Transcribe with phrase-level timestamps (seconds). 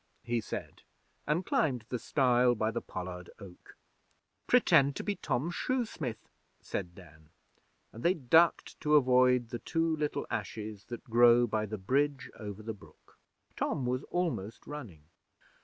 [0.23, 0.81] he said,
[1.27, 3.77] and climbed the stile by the pollard oak.
[4.47, 6.27] 'Pretend to be Tom Shoesmith,'
[6.59, 7.29] said Dan,
[7.93, 12.63] and they ducked to avoid the two little ashes that grow by the bridge over
[12.63, 13.19] the brook.
[13.55, 15.03] Tom was almost running.